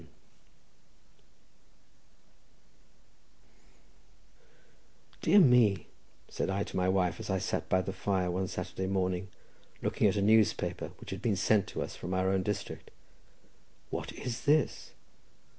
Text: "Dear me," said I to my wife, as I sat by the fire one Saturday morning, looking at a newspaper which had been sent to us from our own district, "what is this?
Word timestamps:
"Dear 5.21 5.37
me," 5.37 5.89
said 6.27 6.49
I 6.49 6.63
to 6.63 6.75
my 6.75 6.89
wife, 6.89 7.19
as 7.19 7.29
I 7.29 7.37
sat 7.37 7.69
by 7.69 7.83
the 7.83 7.93
fire 7.93 8.31
one 8.31 8.47
Saturday 8.47 8.87
morning, 8.87 9.27
looking 9.83 10.07
at 10.07 10.15
a 10.17 10.23
newspaper 10.23 10.87
which 10.99 11.11
had 11.11 11.21
been 11.21 11.35
sent 11.35 11.67
to 11.67 11.83
us 11.83 11.95
from 11.95 12.15
our 12.15 12.29
own 12.31 12.41
district, 12.41 12.89
"what 13.91 14.11
is 14.13 14.45
this? 14.45 14.93